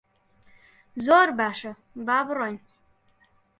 زۆر 1.05 1.27
باشە، 1.39 1.73
با 2.05 2.17
بڕۆین. 2.27 2.57